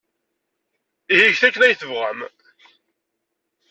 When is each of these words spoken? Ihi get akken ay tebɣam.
Ihi 1.13 1.27
get 1.31 1.45
akken 1.47 1.61
ay 1.65 1.75
tebɣam. 1.75 2.19